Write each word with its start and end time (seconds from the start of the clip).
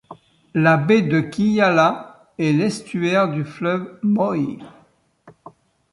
La 0.55 0.77
baie 0.77 1.03
de 1.03 1.19
Killala 1.19 2.25
est 2.39 2.53
l’estuaire 2.53 3.29
du 3.29 3.45
fleuve 3.45 3.99
Moy. 4.01 4.57